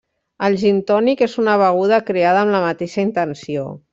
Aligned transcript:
El 0.45 0.55
gintònic 0.61 1.21
és 1.25 1.35
una 1.43 1.59
beguda 1.63 2.01
creada 2.09 2.43
amb 2.47 2.57
la 2.57 2.65
mateixa 2.65 3.01
intenció. 3.09 3.71